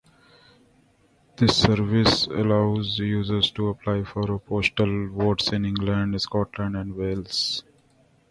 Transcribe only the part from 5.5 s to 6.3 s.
in England,